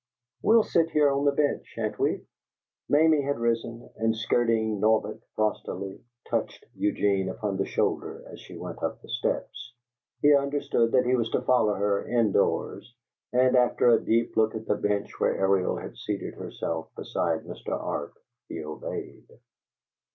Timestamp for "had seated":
15.77-16.33